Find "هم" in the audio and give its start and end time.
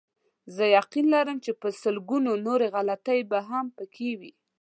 3.49-3.65